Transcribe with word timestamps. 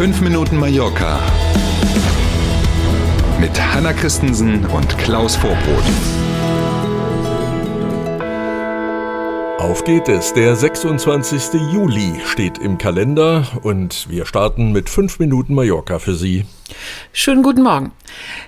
5 0.00 0.22
Minuten 0.22 0.56
Mallorca 0.56 1.20
mit 3.38 3.50
Hanna 3.60 3.92
Christensen 3.92 4.64
und 4.64 4.96
Klaus 4.96 5.36
Vorbrot. 5.36 5.84
Auf 9.58 9.84
geht 9.84 10.08
es. 10.08 10.32
Der 10.32 10.56
26. 10.56 11.60
Juli 11.70 12.18
steht 12.24 12.56
im 12.56 12.78
Kalender 12.78 13.46
und 13.62 14.08
wir 14.08 14.24
starten 14.24 14.72
mit 14.72 14.88
5 14.88 15.18
Minuten 15.18 15.54
Mallorca 15.54 15.98
für 15.98 16.14
Sie. 16.14 16.46
Schönen 17.12 17.42
guten 17.42 17.62
Morgen. 17.62 17.92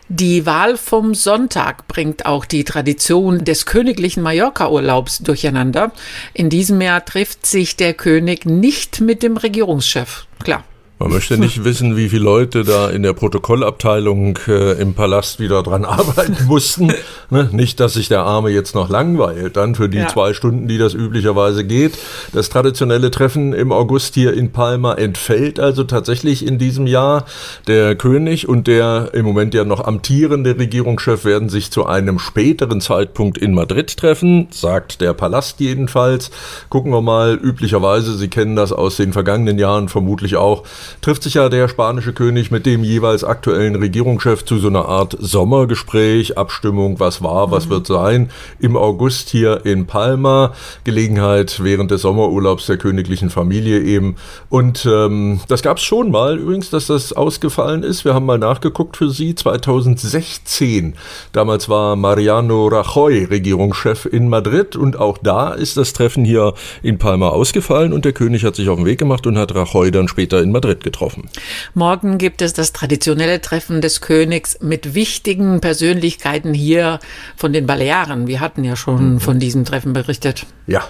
Die 0.09 0.47
Wahl 0.47 0.79
vom 0.79 1.15
Sonntag 1.15 1.87
bringt 1.87 2.25
auch 2.25 2.47
die 2.47 2.65
Tradition 2.65 3.45
des 3.45 3.67
königlichen 3.67 4.23
Mallorca-Urlaubs 4.23 5.19
durcheinander. 5.19 5.93
In 6.33 6.49
diesem 6.49 6.81
Jahr 6.81 7.05
trifft 7.05 7.45
sich 7.45 7.77
der 7.77 7.93
König 7.93 8.47
nicht 8.47 9.03
mit 9.03 9.23
dem 9.23 9.37
Regierungschef. 9.37 10.25
Klar. 10.43 10.65
Man 11.03 11.11
möchte 11.11 11.37
nicht 11.37 11.65
wissen, 11.65 11.97
wie 11.97 12.09
viele 12.09 12.23
Leute 12.23 12.63
da 12.63 12.89
in 12.89 13.03
der 13.03 13.13
Protokollabteilung 13.13 14.39
äh, 14.47 14.81
im 14.81 14.95
Palast 14.95 15.41
wieder 15.41 15.65
dran 15.65 15.85
arbeiten 15.85 16.47
mussten. 16.47 16.93
ne? 17.29 17.49
Nicht, 17.51 17.81
dass 17.81 17.95
sich 17.95 18.09
der 18.09 18.23
Arme 18.23 18.51
jetzt 18.51 18.77
noch 18.77 18.89
langweilt, 18.89 19.57
dann 19.57 19.75
für 19.75 19.89
die 19.89 19.99
ja. 19.99 20.07
zwei 20.07 20.33
Stunden, 20.33 20.69
die 20.69 20.79
das 20.79 20.95
üblicherweise 20.95 21.65
geht. 21.65 21.99
Das 22.33 22.51
traditionelle 22.51 23.11
Treffen 23.11 23.53
im 23.53 23.73
August 23.73 24.15
hier 24.15 24.33
in 24.33 24.53
Palma 24.53 24.95
entfällt 24.95 25.59
also 25.59 25.83
tatsächlich 25.83 26.47
in 26.47 26.59
diesem 26.59 26.87
Jahr. 26.87 27.27
Der 27.67 27.97
König 27.97 28.49
und 28.49 28.69
der 28.69 29.11
im 29.13 29.25
Moment 29.25 29.55
ja 29.55 29.65
noch 29.65 29.83
amtierende 29.83 30.57
Regierungschef 30.57 31.25
werden 31.25 31.49
sich 31.49 31.73
zu 31.73 31.85
einem 31.85 32.21
späteren 32.21 32.81
Zeitpunkt 32.81 33.39
in 33.39 33.55
Madrid 33.55 33.97
treffen, 33.97 34.47
sagt 34.53 35.01
der 35.01 35.15
Palast 35.15 35.59
jedenfalls. 35.59 36.31
Gucken 36.69 36.93
wir 36.93 37.03
mal, 37.03 37.41
üblicherweise, 37.43 38.17
Sie 38.17 38.29
kennen 38.29 38.55
das 38.55 38.73
aus 38.73 38.99
den 38.99 39.13
vergangenen 39.13 39.59
Jahren 39.59 39.89
vermutlich 39.89 40.37
auch, 40.37 40.63
trifft 41.01 41.23
sich 41.23 41.35
ja 41.35 41.49
der 41.49 41.69
spanische 41.69 42.13
König 42.13 42.51
mit 42.51 42.67
dem 42.67 42.85
jeweils 42.85 43.25
aktuellen 43.25 43.77
Regierungschef 43.77 44.45
zu 44.45 44.59
so 44.59 44.69
einer 44.69 44.87
Art 44.87 45.17
Sommergespräch, 45.19 46.39
Abstimmung, 46.39 47.01
was 47.01 47.23
war, 47.23 47.51
was 47.51 47.67
mhm. 47.67 47.71
wird 47.71 47.87
sein, 47.87 48.31
im 48.61 48.77
August 48.77 49.31
hier 49.31 49.65
in 49.65 49.87
Palma. 49.87 50.53
Gelegenheit 50.85 51.61
während 51.63 51.91
des 51.91 52.03
Sommerurlaubs 52.03 52.67
der 52.67 52.77
königlichen 52.77 53.31
Familie 53.31 53.81
eben. 53.81 54.17
Und 54.49 54.87
ähm, 54.87 55.41
das 55.49 55.63
gab 55.63 55.79
es 55.79 55.83
schon 55.83 56.11
mal 56.11 56.39
übrigens, 56.39 56.71
dass 56.71 56.87
das 56.87 57.13
ausgefallen 57.13 57.83
ist. 57.83 58.05
Wir 58.05 58.15
haben 58.15 58.27
mal 58.27 58.39
nachgeguckt 58.39 58.97
für 58.97 59.11
Sie 59.11 59.35
2016. 59.35 60.95
Damals 61.33 61.69
war 61.69 61.97
Mariano 61.97 62.69
Rajoy 62.69 63.25
Regierungschef 63.25 64.07
in 64.07 64.29
Madrid 64.29 64.77
und 64.77 64.99
auch 64.99 65.19
da 65.19 65.53
ist 65.53 65.77
das 65.77 65.93
Treffen 65.93 66.25
hier 66.25 66.55
in 66.83 66.99
Palma 66.99 67.29
ausgefallen 67.29 67.93
und 67.93 68.05
der 68.05 68.13
König 68.13 68.45
hat 68.45 68.57
sich 68.57 68.69
auf 68.69 68.77
den 68.77 68.87
Weg 68.87 68.99
gemacht 68.99 69.27
und 69.27 69.39
hat 69.39 69.55
Rajoy 69.55 69.91
dann 69.91 70.09
später 70.09 70.43
in 70.43 70.53
Madrid 70.53 70.82
getroffen. 70.83 71.29
Morgen 71.75 72.19
gibt 72.19 72.43
es 72.43 72.53
das 72.53 72.73
traditionelle 72.73 73.41
Treffen 73.41 73.81
des 73.81 74.01
Königs 74.01 74.59
mit 74.61 74.95
wichtigen 74.95 75.61
Persönlichkeiten 75.61 76.55
hier 76.55 76.99
von 77.37 77.53
den 77.53 77.67
Balearen. 77.67 78.27
Wir 78.27 78.41
hatten 78.41 78.65
ja 78.65 78.77
schon 78.77 79.15
mhm. 79.15 79.21
von 79.21 79.39
diesem 79.39 79.65
Treffen 79.65 79.93
berichtet. 79.93 80.47
Ja, 80.67 80.85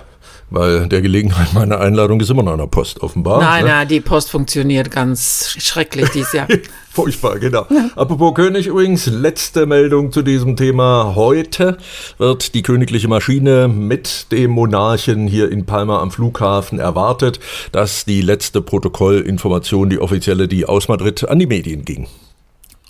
weil 0.51 0.89
der 0.89 1.03
Gelegenheit 1.03 1.53
meiner 1.55 1.81
Einladung 1.81 2.21
ist 2.21 2.31
immer 2.31 2.43
noch 2.43 2.53
an 2.53 2.59
der 2.59 2.67
Post 2.67 3.03
offenbar. 3.03 3.41
Nein, 3.41 3.65
ne? 3.65 3.71
nein, 3.71 3.89
die 3.89 4.01
Post 4.01 4.31
funktioniert 4.31 4.91
ganz 4.91 5.57
schrecklich 5.59 6.11
dieses 6.11 6.33
Jahr. 6.33 6.49
Furchtbar, 6.91 7.39
genau. 7.39 7.67
Ja. 7.71 7.89
Apropos 7.97 8.35
König 8.35 8.67
übrigens, 8.67 9.07
letzte 9.07 9.65
Meldung 9.65 10.13
zu 10.13 10.21
diesem 10.21 10.57
Thema. 10.57 11.15
Heute 11.15 11.79
wird 12.19 12.55
die 12.55 12.61
königliche 12.61 13.09
Maschine 13.09 13.67
mit 13.67 14.31
dem 14.31 14.51
Monarchen 14.51 15.27
hier 15.27 15.51
in 15.51 15.65
Palma 15.65 16.03
am 16.03 16.11
Flughafen 16.11 16.79
erwartet, 16.79 17.41
dass 17.73 18.05
die 18.05 18.21
letzte 18.21 18.61
Protokollinformation, 18.61 19.89
die 19.89 19.99
offizielle, 19.99 20.49
die 20.49 20.67
aus 20.67 20.89
Madrid 20.89 21.27
an 21.27 21.39
die 21.39 21.47
Medien 21.47 21.87
ging. 21.87 22.09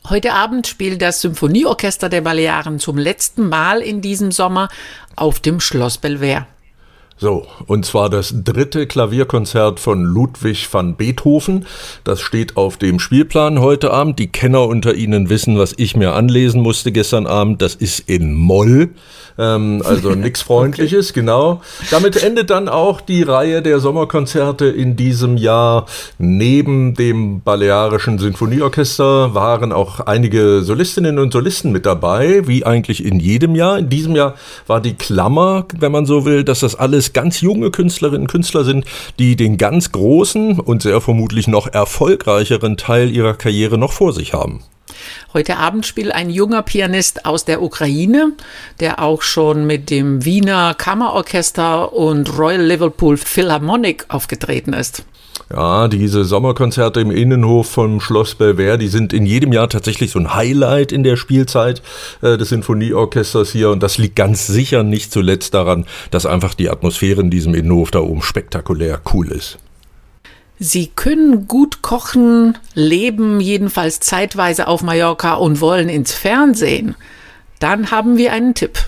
Heute 0.09 0.33
Abend 0.33 0.67
spielt 0.67 1.01
das 1.01 1.21
Symphonieorchester 1.21 2.09
der 2.09 2.23
Balearen 2.23 2.81
zum 2.81 2.99
letzten 2.99 3.49
Mal 3.49 3.81
in 3.81 4.01
diesem 4.01 4.33
Sommer 4.33 4.69
auf 5.15 5.39
dem 5.39 5.61
Schloss 5.61 5.97
Belver. 5.97 6.49
So, 7.23 7.47
und 7.69 7.87
zwar 7.87 8.11
das 8.11 8.35
dritte 8.43 8.89
Klavierkonzert 8.89 9.79
von 9.79 10.03
Ludwig 10.03 10.69
van 10.73 10.97
Beethoven. 10.97 11.67
Das 12.03 12.21
steht 12.21 12.57
auf 12.57 12.79
dem 12.79 12.99
Spielplan 12.99 13.61
heute 13.61 13.93
Abend. 13.93 14.19
Die 14.19 14.27
Kenner 14.27 14.67
unter 14.67 14.95
Ihnen 14.95 15.31
wissen, 15.31 15.57
was 15.57 15.73
ich 15.77 15.95
mir 15.95 16.15
anlesen 16.15 16.61
musste 16.61 16.91
gestern 16.91 17.29
Abend. 17.29 17.63
Das 17.63 17.77
ist 17.77 18.01
in 18.09 18.35
Moll. 18.35 18.91
Ähm, 19.39 19.83
also 19.85 20.11
nichts 20.17 20.43
Freundliches, 20.43 21.11
okay. 21.11 21.21
genau. 21.21 21.61
Damit 21.91 22.23
endet 22.23 22.51
dann 22.51 22.69
auch 22.69 23.01
die 23.01 23.23
Reihe 23.23 23.63
der 23.63 23.79
Sommerkonzerte 23.79 24.67
in 24.67 24.97
diesem 24.97 25.37
Jahr. 25.37 25.87
Neben 26.19 26.95
dem 26.95 27.41
Balearischen 27.43 28.19
Sinfonieorchester 28.19 29.35
waren 29.35 29.73
auch 29.73 30.01
einige 30.01 30.63
Solistinnen 30.63 31.19
und 31.19 31.33
Solisten 31.33 31.73
mit 31.73 31.87
dabei, 31.87 32.47
wie 32.47 32.65
eigentlich 32.65 33.05
in 33.05 33.21
jedem 33.21 33.55
Jahr. 33.55 33.79
In 33.79 33.89
diesem 33.89 34.17
Jahr 34.17 34.35
war 34.67 34.81
die 34.81 34.95
Klammer, 34.95 35.67
wenn 35.79 35.93
man 35.93 36.05
so 36.05 36.25
will, 36.25 36.45
dass 36.45 36.61
das 36.61 36.75
alles 36.75 37.12
ganz 37.13 37.41
junge 37.41 37.71
Künstlerinnen 37.71 38.23
und 38.23 38.29
Künstler 38.29 38.65
sind, 38.65 38.85
die 39.19 39.37
den 39.37 39.59
ganz 39.59 39.93
großen 39.93 40.61
und 40.61 40.83
sehr 40.83 41.01
vermutlich 41.01 41.49
noch 41.49 41.67
erfolgreicheren 41.67 42.77
Teil 42.77 43.11
ihrer 43.11 43.35
Karriere 43.35 43.79
noch 43.79 43.93
vor 43.93 44.13
sich 44.13 44.33
haben. 44.33 44.63
Heute 45.33 45.57
Abend 45.57 45.87
spielt 45.87 46.13
ein 46.13 46.31
junger 46.31 46.63
Pianist 46.63 47.27
aus 47.27 47.45
der 47.45 47.63
Ukraine, 47.63 48.33
der 48.81 49.03
auch 49.03 49.23
schon 49.23 49.67
mit 49.67 49.91
dem 49.91 50.25
Wiener 50.25 50.75
Kammerorchester 50.75 51.93
und 51.93 52.39
Royal 52.39 52.63
Liverpool 52.63 53.17
Philharmonic 53.17 54.07
aufgetreten 54.09 54.73
ist. 54.73 55.05
Ja, 55.51 55.89
diese 55.89 56.25
Sommerkonzerte 56.25 57.01
im 57.01 57.11
Innenhof 57.11 57.69
vom 57.69 58.01
Schloss 58.01 58.35
Belver, 58.35 58.79
die 58.79 58.89
sind 58.89 59.13
in 59.13 59.27
jedem 59.27 59.53
Jahr 59.53 59.69
tatsächlich 59.69 60.11
so 60.11 60.19
ein 60.19 60.35
Highlight 60.35 60.93
in 60.93 61.03
der 61.03 61.17
Spielzeit 61.17 61.83
äh, 62.23 62.39
des 62.39 62.51
Sinfonieorchesters 62.51 63.53
hier. 63.53 63.71
Und 63.71 63.83
das 63.83 63.99
liegt 63.99 64.17
ganz 64.17 64.47
sicher 64.47 64.83
nicht 64.83 65.13
zuletzt 65.13 65.53
daran, 65.53 65.85
dass 66.11 66.25
einfach 66.25 66.55
die 66.55 66.71
Atmosphäre 66.71 67.21
in 67.21 67.31
diesem 67.31 67.55
Innenhof 67.55 67.91
da 67.91 68.01
oben 68.01 68.23
spektakulär 68.23 69.01
cool 69.13 69.29
ist. 69.29 69.59
Sie 70.65 70.93
können 70.95 71.49
gut 71.49 71.83
kochen, 71.83 72.57
leben 72.75 73.41
jedenfalls 73.41 73.99
zeitweise 73.99 74.69
auf 74.69 74.85
Mallorca 74.85 75.35
und 75.35 75.61
wollen 75.61 75.89
ins 75.89 76.13
Fernsehen. 76.15 76.95
Dann 77.59 77.91
haben 77.91 78.17
wir 78.17 78.33
einen 78.33 78.55
Tipp. 78.55 78.79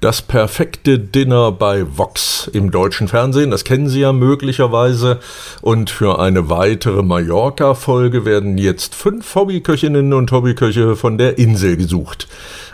Das 0.00 0.22
perfekte 0.22 1.00
Dinner 1.00 1.50
bei 1.50 1.84
Vox 1.98 2.48
im 2.52 2.70
deutschen 2.70 3.08
Fernsehen, 3.08 3.50
das 3.50 3.64
kennen 3.64 3.88
Sie 3.88 3.98
ja 3.98 4.12
möglicherweise. 4.12 5.18
Und 5.62 5.90
für 5.90 6.20
eine 6.20 6.48
weitere 6.48 7.02
Mallorca-Folge 7.02 8.24
werden 8.24 8.56
jetzt 8.56 8.94
fünf 8.94 9.34
Hobbyköchinnen 9.34 10.12
und 10.12 10.30
Hobbyköche 10.30 10.94
von 10.94 11.18
der 11.18 11.38
Insel 11.38 11.76
gesucht. 11.76 12.28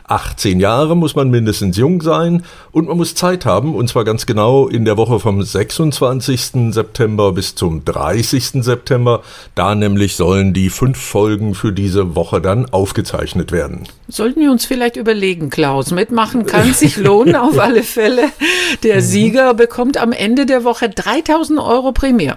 18 0.06 0.60
Jahre 0.60 0.96
muss 0.96 1.14
man 1.14 1.30
mindestens 1.30 1.76
jung 1.76 2.02
sein 2.02 2.44
und 2.72 2.88
man 2.88 2.96
muss 2.96 3.14
Zeit 3.14 3.46
haben, 3.46 3.74
und 3.74 3.88
zwar 3.88 4.04
ganz 4.04 4.26
genau 4.26 4.68
in 4.68 4.84
der 4.84 4.96
Woche 4.96 5.18
vom 5.18 5.42
26. 5.42 6.72
September 6.74 7.32
bis 7.32 7.54
zum 7.54 7.84
30. 7.84 8.62
September. 8.64 9.22
Da 9.54 9.74
nämlich 9.74 10.16
sollen 10.16 10.52
die 10.52 10.68
fünf 10.68 10.98
Folgen 10.98 11.54
für 11.54 11.72
diese 11.72 12.14
Woche 12.16 12.42
dann 12.42 12.66
aufgezeichnet 12.66 13.50
werden. 13.50 13.84
Sollten 14.08 14.40
wir 14.40 14.50
uns 14.50 14.66
vielleicht 14.66 14.96
überlegen, 14.96 15.48
Klaus, 15.48 15.90
mitmachen 15.90 16.44
kann 16.44 16.74
sich 16.74 16.96
lohnen 16.96 17.36
auf 17.36 17.58
alle 17.58 17.82
Fälle. 17.82 18.24
Der 18.82 19.00
Sieger 19.00 19.54
bekommt 19.54 19.96
am 19.96 20.12
Ende 20.12 20.44
der 20.44 20.64
Woche 20.64 20.90
3000 20.90 21.58
Euro 21.60 21.92
Prämie. 21.92 22.32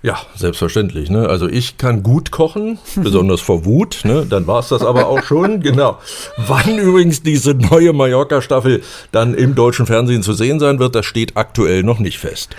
Ja, 0.00 0.20
selbstverständlich. 0.36 1.10
Ne? 1.10 1.28
Also 1.28 1.48
ich 1.48 1.76
kann 1.76 2.04
gut 2.04 2.30
kochen, 2.30 2.78
besonders 2.96 3.40
vor 3.40 3.64
Wut. 3.64 4.00
Ne? 4.04 4.26
Dann 4.28 4.46
war 4.46 4.60
es 4.60 4.68
das 4.68 4.82
aber 4.82 5.08
auch 5.08 5.22
schon. 5.24 5.60
Genau. 5.68 5.98
Wann 6.36 6.78
übrigens 6.78 7.22
diese 7.22 7.52
neue 7.52 7.92
Mallorca-Staffel 7.92 8.82
dann 9.12 9.34
im 9.34 9.54
deutschen 9.54 9.86
Fernsehen 9.86 10.22
zu 10.22 10.32
sehen 10.32 10.60
sein 10.60 10.78
wird, 10.78 10.94
das 10.94 11.04
steht 11.04 11.36
aktuell 11.36 11.82
noch 11.82 11.98
nicht 11.98 12.18
fest. 12.18 12.54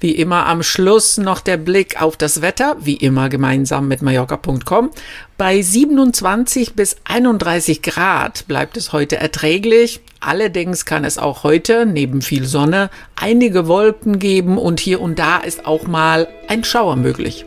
Wie 0.00 0.12
immer 0.12 0.46
am 0.46 0.62
Schluss 0.62 1.18
noch 1.18 1.40
der 1.40 1.58
Blick 1.58 2.00
auf 2.00 2.16
das 2.16 2.40
Wetter, 2.40 2.76
wie 2.80 2.96
immer 2.96 3.28
gemeinsam 3.28 3.88
mit 3.88 4.02
Mallorca.com. 4.02 4.90
Bei 5.36 5.60
27 5.60 6.74
bis 6.74 6.96
31 7.04 7.82
Grad 7.82 8.48
bleibt 8.48 8.76
es 8.76 8.92
heute 8.92 9.16
erträglich. 9.16 10.00
Allerdings 10.20 10.84
kann 10.84 11.04
es 11.04 11.16
auch 11.16 11.44
heute, 11.44 11.86
neben 11.86 12.20
viel 12.20 12.44
Sonne, 12.44 12.90
einige 13.16 13.66
Wolken 13.66 14.18
geben 14.18 14.58
und 14.58 14.78
hier 14.78 15.00
und 15.00 15.18
da 15.18 15.38
ist 15.38 15.64
auch 15.64 15.86
mal 15.86 16.28
ein 16.46 16.62
Schauer 16.62 16.96
möglich. 16.96 17.46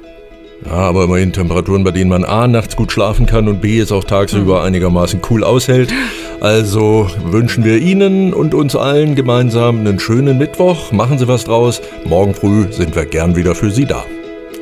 Ja, 0.65 0.71
aber 0.71 1.03
immerhin 1.03 1.33
Temperaturen, 1.33 1.83
bei 1.83 1.91
denen 1.91 2.09
man 2.09 2.23
A 2.25 2.47
nachts 2.47 2.75
gut 2.75 2.91
schlafen 2.91 3.25
kann 3.25 3.47
und 3.47 3.61
B 3.61 3.79
es 3.79 3.91
auch 3.91 4.03
tagsüber 4.03 4.59
mhm. 4.59 4.65
einigermaßen 4.65 5.21
cool 5.29 5.43
aushält. 5.43 5.93
Also 6.41 7.09
wünschen 7.25 7.63
wir 7.63 7.77
Ihnen 7.77 8.33
und 8.33 8.53
uns 8.53 8.75
allen 8.75 9.15
gemeinsam 9.15 9.79
einen 9.79 9.99
schönen 9.99 10.37
Mittwoch. 10.37 10.91
Machen 10.91 11.17
Sie 11.17 11.27
was 11.27 11.43
draus. 11.43 11.81
Morgen 12.05 12.33
früh 12.33 12.71
sind 12.71 12.95
wir 12.95 13.05
gern 13.05 13.35
wieder 13.35 13.55
für 13.55 13.71
Sie 13.71 13.85
da. 13.85 14.03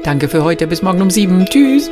Danke 0.03 0.27
für 0.27 0.43
heute. 0.43 0.67
Bis 0.67 0.81
morgen 0.81 1.01
um 1.01 1.09
sieben. 1.09 1.45
Tschüss. 1.45 1.89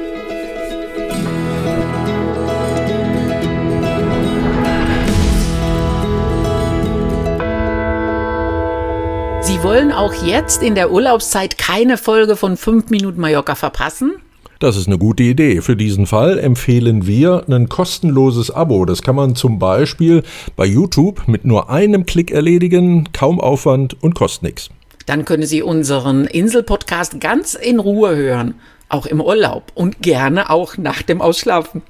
Wollen 9.69 9.92
auch 9.92 10.16
jetzt 10.25 10.63
in 10.63 10.74
der 10.74 10.92
Urlaubszeit 10.92 11.60
keine 11.60 11.98
Folge 11.98 12.36
von 12.36 12.57
5 12.57 12.89
Minuten 12.89 13.21
Mallorca 13.21 13.54
verpassen? 13.54 14.13
Das 14.57 14.75
ist 14.75 14.88
eine 14.88 14.98
gute 14.98 15.21
Idee. 15.21 15.62
Für 15.62 15.75
diesen 15.75 16.07
Fall 16.07 16.39
empfehlen 16.39 17.06
wir 17.06 17.44
ein 17.48 17.69
kostenloses 17.69 18.50
Abo. 18.50 18.86
Das 18.86 19.04
kann 19.04 19.16
man 19.16 19.36
zum 19.36 19.60
Beispiel 19.60 20.24
bei 20.56 20.66
YouTube 20.66 21.27
mit 21.27 21.45
nur 21.45 21.69
einem 21.69 22.07
Klick 22.07 22.31
erledigen, 22.31 23.10
kaum 23.13 23.39
Aufwand 23.39 23.95
und 24.01 24.16
kostet 24.16 24.42
nichts. 24.42 24.69
Dann 25.06 25.24
können 25.24 25.45
Sie 25.45 25.62
unseren 25.62 26.25
Insel-Podcast 26.25 27.22
ganz 27.22 27.54
in 27.54 27.80
Ruhe 27.80 28.15
hören, 28.15 28.56
auch 28.89 29.06
im 29.06 29.22
Urlaub 29.22 29.72
und 29.75 30.01
gerne 30.01 30.50
auch 30.50 30.77
nach 30.77 31.04
dem 31.04 31.22
Ausschlafen. 31.22 31.83